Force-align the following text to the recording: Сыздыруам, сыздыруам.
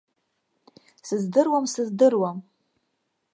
Сыздыруам, 1.07 1.65
сыздыруам. 1.73 2.37